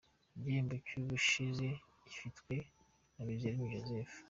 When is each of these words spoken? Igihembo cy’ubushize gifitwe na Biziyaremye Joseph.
Igihembo 0.37 0.75
cy’ubushize 0.87 1.67
gifitwe 2.03 2.55
na 3.15 3.21
Biziyaremye 3.27 3.75
Joseph. 3.85 4.15